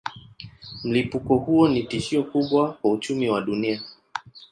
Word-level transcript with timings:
Mlipuko 0.83 1.37
huo 1.37 1.67
ni 1.69 1.83
tishio 1.83 2.23
kubwa 2.23 2.73
kwa 2.73 2.91
uchumi 2.91 3.29
wa 3.29 3.41
dunia. 3.41 3.81